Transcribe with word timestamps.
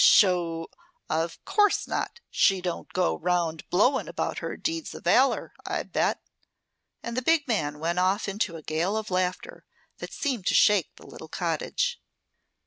Sho! 0.03 0.67
Of 1.11 1.37
course 1.45 1.87
not. 1.87 2.21
She 2.31 2.59
don't 2.59 2.91
go 2.91 3.19
'round 3.19 3.69
blowing 3.69 4.07
about 4.07 4.39
her 4.39 4.57
deeds 4.57 4.95
of 4.95 5.03
valor, 5.03 5.53
I 5.63 5.83
bet!" 5.83 6.19
and 7.03 7.15
the 7.15 7.21
big 7.21 7.47
man 7.47 7.77
went 7.77 7.99
off 7.99 8.27
into 8.27 8.55
a 8.57 8.63
gale 8.63 8.97
of 8.97 9.11
laughter 9.11 9.63
that 9.99 10.11
seemed 10.11 10.47
to 10.47 10.55
shake 10.55 10.95
the 10.95 11.05
little 11.05 11.27
cottage. 11.29 12.01